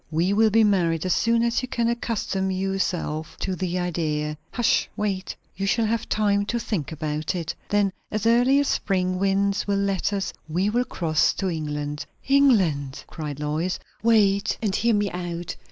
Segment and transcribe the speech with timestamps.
[0.09, 4.35] We will be married, as soon as you can accustom your self to the idea.
[4.51, 4.89] Hush!
[4.97, 5.35] wait.
[5.55, 7.53] You shall have time to think about it.
[7.69, 13.03] Then, as early as spring winds will let us, we will cross to England." "England?"
[13.05, 13.77] cried Lois.
[14.01, 15.55] "Wait, and hear me out.